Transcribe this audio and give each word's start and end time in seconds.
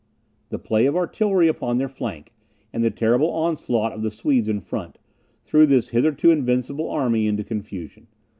The 0.49 0.57
play 0.57 0.87
of 0.87 0.95
artillery 0.95 1.47
upon 1.47 1.77
their 1.77 1.87
flank, 1.87 2.33
and 2.73 2.83
the 2.83 2.89
terrible 2.89 3.29
onslaught 3.29 3.91
of 3.91 4.01
the 4.01 4.09
Swedes 4.09 4.47
in 4.49 4.59
front, 4.59 4.97
threw 5.43 5.67
this 5.67 5.89
hitherto 5.89 6.31
invincible 6.31 6.89
army 6.89 7.27
into 7.27 7.43
confusion. 7.43 8.07